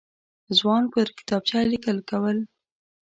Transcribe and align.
ځوان 0.57 0.83
پر 0.91 1.07
کتابچه 1.17 1.59
لیکل 1.71 1.97
کول. 2.09 2.37